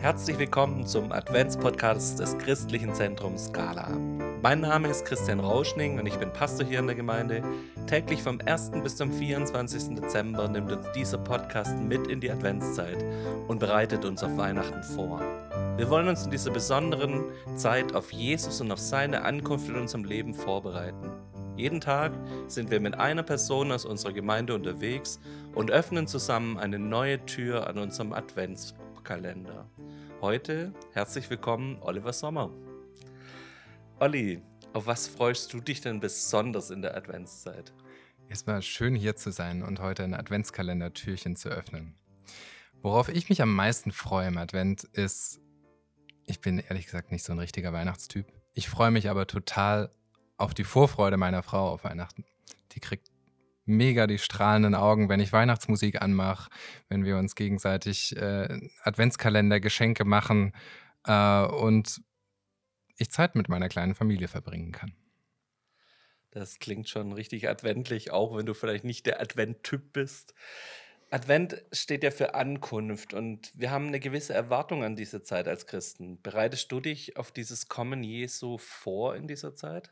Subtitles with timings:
[0.00, 3.90] Herzlich willkommen zum Adventspodcast des Christlichen Zentrums Skala.
[4.40, 7.44] Mein Name ist Christian Rauschning und ich bin Pastor hier in der Gemeinde.
[7.86, 8.70] Täglich vom 1.
[8.82, 9.96] bis zum 24.
[9.96, 12.96] Dezember nimmt uns dieser Podcast mit in die Adventszeit
[13.46, 15.20] und bereitet uns auf Weihnachten vor.
[15.76, 17.24] Wir wollen uns in dieser besonderen
[17.56, 21.10] Zeit auf Jesus und auf seine Ankunft in unserem Leben vorbereiten.
[21.56, 22.12] Jeden Tag
[22.46, 25.20] sind wir mit einer Person aus unserer Gemeinde unterwegs
[25.54, 28.89] und öffnen zusammen eine neue Tür an unserem Adventskalender.
[30.20, 32.50] Heute herzlich willkommen, Oliver Sommer.
[33.98, 37.72] Olli, auf was freust du dich denn besonders in der Adventszeit?
[38.28, 41.96] Erstmal schön hier zu sein und heute ein Adventskalender-Türchen zu öffnen.
[42.82, 45.40] Worauf ich mich am meisten freue im Advent ist,
[46.26, 48.26] ich bin ehrlich gesagt nicht so ein richtiger Weihnachtstyp.
[48.54, 49.90] Ich freue mich aber total
[50.36, 52.24] auf die Vorfreude meiner Frau auf Weihnachten.
[52.72, 53.09] Die kriegt
[53.70, 56.50] mega die strahlenden Augen, wenn ich Weihnachtsmusik anmache,
[56.88, 60.52] wenn wir uns gegenseitig äh, Adventskalender, Geschenke machen
[61.06, 62.02] äh, und
[62.96, 64.92] ich Zeit mit meiner kleinen Familie verbringen kann.
[66.30, 70.34] Das klingt schon richtig adventlich, auch wenn du vielleicht nicht der Advent-Typ bist.
[71.10, 75.66] Advent steht ja für Ankunft und wir haben eine gewisse Erwartung an diese Zeit als
[75.66, 76.22] Christen.
[76.22, 79.90] Bereitest du dich auf dieses Kommen Jesu vor in dieser Zeit?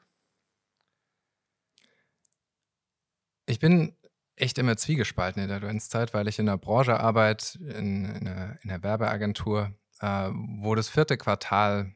[3.49, 3.97] Ich bin
[4.37, 8.59] echt immer zwiegespalten in der Adventszeit, weil ich in der Branche arbeite, in, in, der,
[8.63, 11.95] in der Werbeagentur, äh, wo das vierte Quartal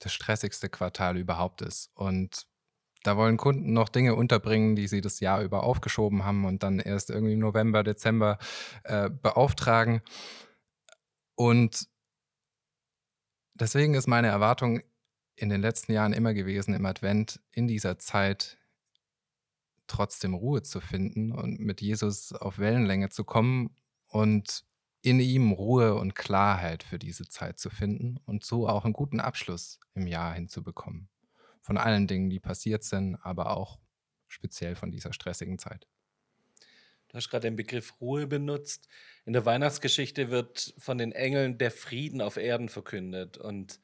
[0.00, 1.90] das stressigste Quartal überhaupt ist.
[1.94, 2.46] Und
[3.04, 6.80] da wollen Kunden noch Dinge unterbringen, die sie das Jahr über aufgeschoben haben und dann
[6.80, 8.38] erst irgendwie im November, Dezember
[8.82, 10.02] äh, beauftragen.
[11.36, 11.86] Und
[13.54, 14.82] deswegen ist meine Erwartung
[15.36, 18.58] in den letzten Jahren immer gewesen, im Advent in dieser Zeit
[19.88, 23.74] trotzdem Ruhe zu finden und mit Jesus auf Wellenlänge zu kommen
[24.06, 24.64] und
[25.02, 29.20] in ihm Ruhe und Klarheit für diese Zeit zu finden und so auch einen guten
[29.20, 31.08] Abschluss im Jahr hinzubekommen.
[31.60, 33.78] Von allen Dingen, die passiert sind, aber auch
[34.26, 35.86] speziell von dieser stressigen Zeit.
[37.08, 38.88] Du hast gerade den Begriff Ruhe benutzt.
[39.24, 43.38] In der Weihnachtsgeschichte wird von den Engeln der Frieden auf Erden verkündet.
[43.38, 43.80] Und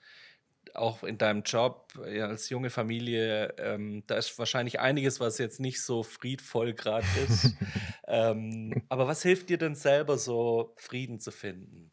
[0.77, 5.61] auch in deinem Job ja, als junge Familie, ähm, da ist wahrscheinlich einiges, was jetzt
[5.61, 7.55] nicht so friedvoll gerade ist.
[8.07, 11.93] ähm, aber was hilft dir denn selber so, Frieden zu finden?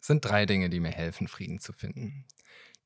[0.00, 2.26] Es sind drei Dinge, die mir helfen, Frieden zu finden.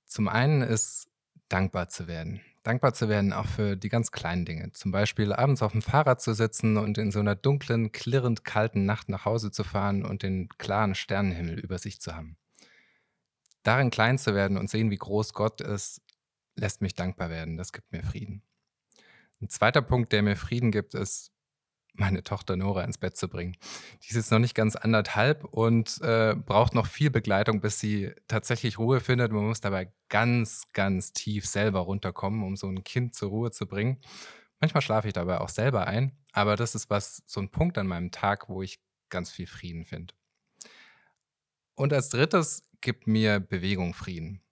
[0.06, 1.08] Zum einen ist
[1.48, 2.40] dankbar zu werden.
[2.62, 4.72] Dankbar zu werden auch für die ganz kleinen Dinge.
[4.72, 8.84] Zum Beispiel abends auf dem Fahrrad zu sitzen und in so einer dunklen, klirrend kalten
[8.84, 12.36] Nacht nach Hause zu fahren und den klaren Sternenhimmel über sich zu haben
[13.62, 16.02] darin klein zu werden und sehen, wie groß Gott ist,
[16.56, 17.56] lässt mich dankbar werden.
[17.56, 18.42] Das gibt mir Frieden.
[19.40, 21.32] Ein zweiter Punkt, der mir Frieden gibt, ist,
[21.98, 23.56] meine Tochter Nora ins Bett zu bringen.
[24.02, 28.12] Die ist jetzt noch nicht ganz anderthalb und äh, braucht noch viel Begleitung, bis sie
[28.28, 29.32] tatsächlich Ruhe findet.
[29.32, 33.66] Man muss dabei ganz, ganz tief selber runterkommen, um so ein Kind zur Ruhe zu
[33.66, 33.98] bringen.
[34.60, 37.86] Manchmal schlafe ich dabei auch selber ein, aber das ist was, so ein Punkt an
[37.86, 40.14] meinem Tag, wo ich ganz viel Frieden finde.
[41.78, 44.42] Und als drittes gibt mir Bewegung Frieden.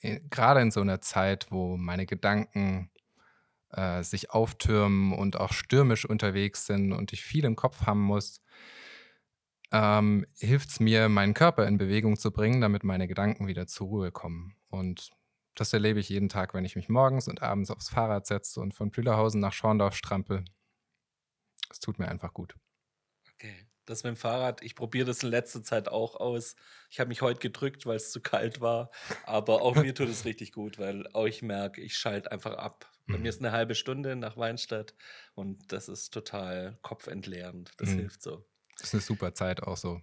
[0.00, 2.90] Gerade in so einer Zeit, wo meine Gedanken
[3.68, 8.40] äh, sich auftürmen und auch stürmisch unterwegs sind und ich viel im Kopf haben muss,
[9.72, 13.88] ähm, hilft es mir, meinen Körper in Bewegung zu bringen, damit meine Gedanken wieder zur
[13.88, 14.56] Ruhe kommen.
[14.68, 15.10] Und
[15.54, 18.72] das erlebe ich jeden Tag, wenn ich mich morgens und abends aufs Fahrrad setze und
[18.72, 20.46] von Plüderhausen nach Schorndorf strampel.
[21.68, 22.56] Es tut mir einfach gut.
[23.34, 23.66] Okay.
[23.86, 26.56] Das mit dem Fahrrad, ich probiere das in letzter Zeit auch aus.
[26.90, 28.90] Ich habe mich heute gedrückt, weil es zu kalt war.
[29.24, 32.90] Aber auch mir tut es richtig gut, weil auch ich merke, ich schalte einfach ab.
[33.06, 33.26] Bei mir mhm.
[33.26, 34.94] ist eine halbe Stunde nach Weinstadt
[35.34, 37.72] und das ist total kopfentleerend.
[37.76, 37.98] Das mhm.
[37.98, 38.46] hilft so.
[38.78, 40.00] Das ist eine super Zeit auch so.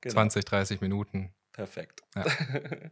[0.00, 0.14] Genau.
[0.14, 1.34] 20, 30 Minuten.
[1.52, 2.02] Perfekt.
[2.14, 2.24] Ja.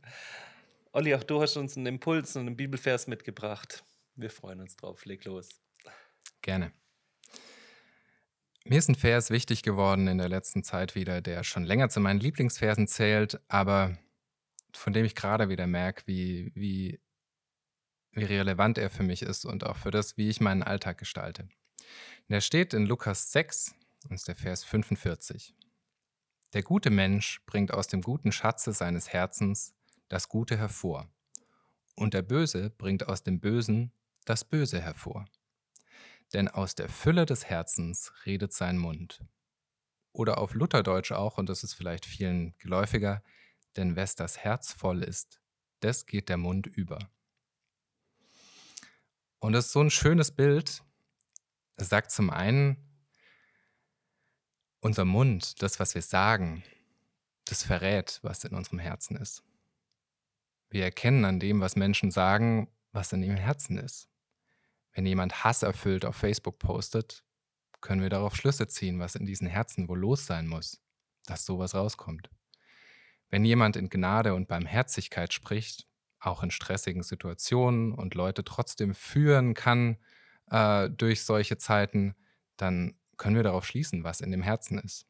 [0.92, 3.84] Olli, auch du hast uns einen Impuls und einen Bibelvers mitgebracht.
[4.14, 5.04] Wir freuen uns drauf.
[5.06, 5.48] Leg los.
[6.42, 6.72] Gerne.
[8.64, 11.98] Mir ist ein Vers wichtig geworden in der letzten Zeit wieder, der schon länger zu
[11.98, 13.96] meinen Lieblingsversen zählt, aber
[14.74, 17.00] von dem ich gerade wieder merke, wie, wie,
[18.12, 21.48] wie relevant er für mich ist und auch für das, wie ich meinen Alltag gestalte.
[22.28, 23.74] Der steht in Lukas 6,
[24.08, 25.54] und ist der Vers 45.
[26.52, 29.74] Der gute Mensch bringt aus dem guten Schatze seines Herzens
[30.08, 31.08] das Gute hervor,
[31.96, 33.92] und der Böse bringt aus dem Bösen
[34.26, 35.26] das Böse hervor
[36.32, 39.24] denn aus der Fülle des Herzens redet sein Mund.
[40.12, 43.22] Oder auf Lutherdeutsch auch, und das ist vielleicht vielen geläufiger,
[43.76, 45.40] denn wes das Herz voll ist,
[45.82, 46.98] des geht der Mund über.
[49.38, 50.82] Und das ist so ein schönes Bild.
[51.76, 52.76] Es sagt zum einen,
[54.80, 56.62] unser Mund, das, was wir sagen,
[57.46, 59.42] das verrät, was in unserem Herzen ist.
[60.68, 64.09] Wir erkennen an dem, was Menschen sagen, was in ihrem Herzen ist.
[64.92, 67.24] Wenn jemand hasserfüllt auf Facebook postet,
[67.80, 70.82] können wir darauf Schlüsse ziehen, was in diesen Herzen wohl los sein muss,
[71.26, 72.30] dass sowas rauskommt.
[73.30, 75.86] Wenn jemand in Gnade und Barmherzigkeit spricht,
[76.18, 79.96] auch in stressigen Situationen und Leute trotzdem führen kann
[80.50, 82.14] äh, durch solche Zeiten,
[82.56, 85.06] dann können wir darauf schließen, was in dem Herzen ist.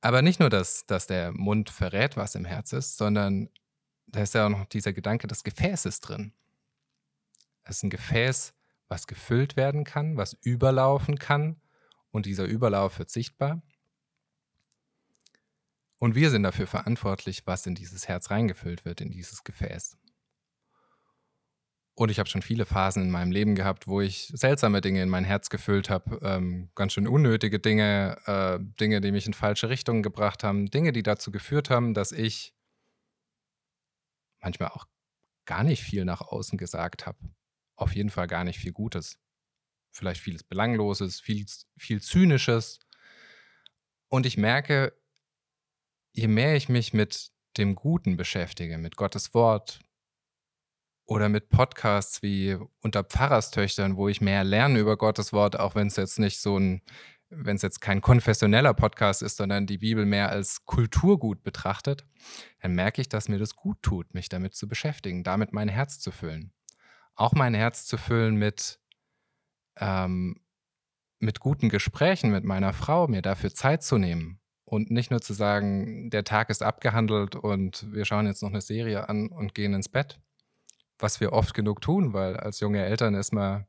[0.00, 3.48] Aber nicht nur, dass, dass der Mund verrät, was im Herz ist, sondern
[4.06, 6.32] da ist ja auch noch dieser Gedanke des Gefäßes drin.
[7.64, 8.54] Es ist ein Gefäß,
[8.88, 11.60] was gefüllt werden kann, was überlaufen kann
[12.10, 13.62] und dieser Überlauf wird sichtbar.
[15.98, 19.96] Und wir sind dafür verantwortlich, was in dieses Herz reingefüllt wird, in dieses Gefäß.
[21.96, 25.08] Und ich habe schon viele Phasen in meinem Leben gehabt, wo ich seltsame Dinge in
[25.08, 29.68] mein Herz gefüllt habe, ähm, ganz schön unnötige Dinge, äh, Dinge, die mich in falsche
[29.68, 32.52] Richtungen gebracht haben, Dinge, die dazu geführt haben, dass ich
[34.40, 34.86] manchmal auch
[35.44, 37.18] gar nicht viel nach außen gesagt habe.
[37.76, 39.18] Auf jeden Fall gar nicht viel Gutes.
[39.90, 42.80] Vielleicht vieles Belangloses, viel, viel Zynisches.
[44.08, 44.92] Und ich merke,
[46.12, 49.80] je mehr ich mich mit dem Guten beschäftige, mit Gottes Wort,
[51.06, 55.88] oder mit Podcasts wie unter Pfarrerstöchtern, wo ich mehr lerne über Gottes Wort, auch wenn
[55.88, 56.82] es jetzt nicht so ein,
[57.28, 62.06] wenn es jetzt kein konfessioneller Podcast ist, sondern die Bibel mehr als Kulturgut betrachtet,
[62.60, 65.98] dann merke ich, dass mir das gut tut, mich damit zu beschäftigen, damit mein Herz
[65.98, 66.53] zu füllen.
[67.14, 68.80] Auch mein Herz zu füllen mit,
[69.76, 70.40] ähm,
[71.18, 75.32] mit guten Gesprächen mit meiner Frau, mir dafür Zeit zu nehmen und nicht nur zu
[75.32, 79.74] sagen, der Tag ist abgehandelt und wir schauen jetzt noch eine Serie an und gehen
[79.74, 80.18] ins Bett,
[80.98, 83.66] was wir oft genug tun, weil als junge Eltern ist man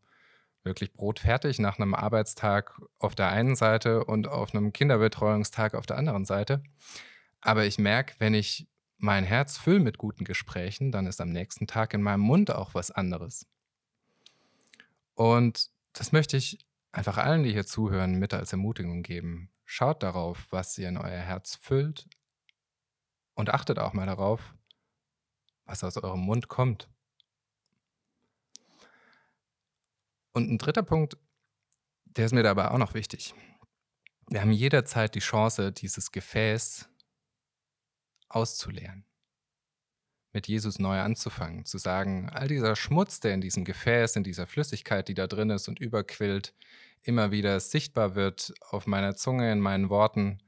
[0.64, 5.98] wirklich brotfertig nach einem Arbeitstag auf der einen Seite und auf einem Kinderbetreuungstag auf der
[5.98, 6.64] anderen Seite.
[7.40, 8.68] Aber ich merke, wenn ich
[9.06, 12.74] mein Herz fülle mit guten Gesprächen, dann ist am nächsten Tag in meinem Mund auch
[12.74, 13.48] was anderes.
[15.14, 19.50] Und das möchte ich einfach allen, die hier zuhören, mit als Ermutigung geben.
[19.64, 22.10] Schaut darauf, was ihr in euer Herz füllt
[23.36, 24.56] und achtet auch mal darauf,
[25.66, 26.90] was aus eurem Mund kommt.
[30.34, 31.18] Und ein dritter Punkt,
[32.06, 33.36] der ist mir dabei auch noch wichtig.
[34.28, 36.90] Wir haben jederzeit die Chance, dieses Gefäß
[38.30, 39.06] auszuleeren.
[40.34, 44.48] Mit Jesus neu anzufangen, zu sagen, all dieser Schmutz, der in diesem Gefäß, in dieser
[44.48, 46.54] Flüssigkeit, die da drin ist und überquillt,
[47.04, 50.40] immer wieder sichtbar wird auf meiner Zunge, in meinen Worten,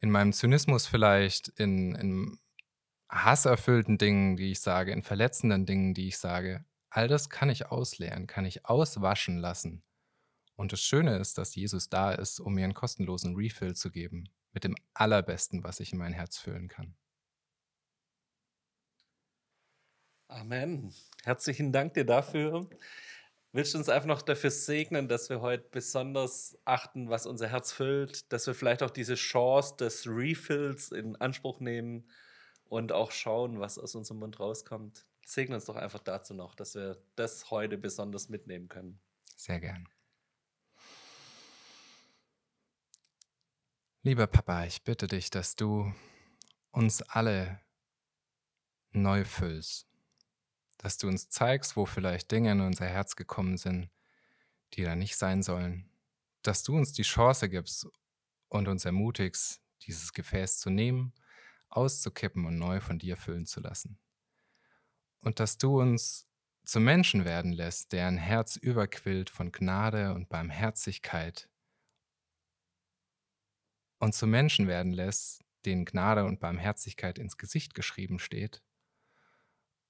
[0.00, 2.38] in meinem Zynismus vielleicht, in, in
[3.08, 7.66] hasserfüllten Dingen, die ich sage, in verletzenden Dingen, die ich sage, All das kann ich
[7.66, 9.82] ausleeren, kann ich auswaschen lassen.
[10.56, 14.28] Und das Schöne ist, dass Jesus da ist, um mir einen kostenlosen Refill zu geben,
[14.52, 16.94] mit dem Allerbesten, was ich in mein Herz füllen kann.
[20.28, 20.94] Amen.
[21.24, 22.68] Herzlichen Dank dir dafür.
[23.52, 27.72] Willst du uns einfach noch dafür segnen, dass wir heute besonders achten, was unser Herz
[27.72, 32.10] füllt, dass wir vielleicht auch diese Chance des Refills in Anspruch nehmen
[32.64, 35.06] und auch schauen, was aus unserem Mund rauskommt?
[35.28, 38.98] segne uns doch einfach dazu noch, dass wir das heute besonders mitnehmen können.
[39.36, 39.88] Sehr gern.
[44.02, 45.92] Lieber Papa, ich bitte dich, dass du
[46.70, 47.60] uns alle
[48.92, 49.88] neu füllst,
[50.78, 53.90] dass du uns zeigst, wo vielleicht Dinge in unser Herz gekommen sind,
[54.74, 55.90] die da nicht sein sollen,
[56.42, 57.88] dass du uns die Chance gibst
[58.48, 61.12] und uns ermutigst, dieses Gefäß zu nehmen,
[61.68, 63.98] auszukippen und neu von dir füllen zu lassen.
[65.22, 66.28] Und dass du uns
[66.64, 71.50] zu Menschen werden lässt, deren Herz überquillt von Gnade und Barmherzigkeit
[73.98, 78.62] und zu Menschen werden lässt, denen Gnade und Barmherzigkeit ins Gesicht geschrieben steht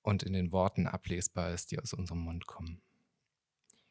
[0.02, 2.82] und in den Worten ablesbar ist, die aus unserem Mund kommen.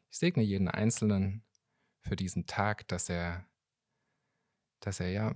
[0.09, 1.43] Ich segne jeden Einzelnen
[2.01, 3.45] für diesen Tag, dass er,
[4.79, 5.33] dass er ja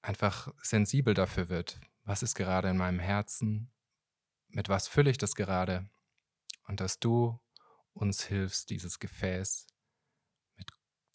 [0.00, 3.70] einfach sensibel dafür wird, was ist gerade in meinem Herzen,
[4.48, 5.88] mit was fülle ich das gerade?
[6.66, 7.38] Und dass du
[7.92, 9.66] uns hilfst, dieses Gefäß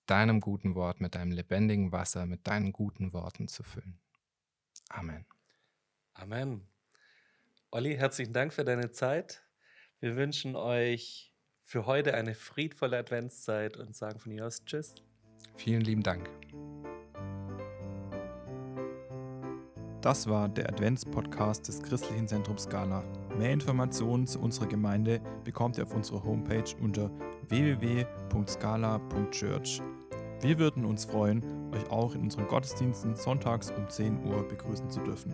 [0.09, 3.99] deinem guten Wort, mit deinem lebendigen Wasser, mit deinen guten Worten zu füllen.
[4.89, 5.25] Amen.
[6.13, 6.67] Amen.
[7.71, 9.43] Olli, herzlichen Dank für deine Zeit.
[9.99, 11.33] Wir wünschen euch
[11.63, 14.95] für heute eine friedvolle Adventszeit und sagen von hier aus Tschüss.
[15.57, 16.29] Vielen lieben Dank.
[20.01, 23.03] Das war der Adventspodcast des Christlichen Zentrums Scala.
[23.37, 27.11] Mehr Informationen zu unserer Gemeinde bekommt ihr auf unserer Homepage unter
[27.49, 29.81] www.scala.church.
[30.39, 34.99] Wir würden uns freuen, euch auch in unseren Gottesdiensten sonntags um 10 Uhr begrüßen zu
[34.99, 35.33] dürfen.